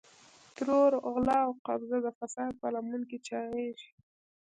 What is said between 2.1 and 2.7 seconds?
فساد په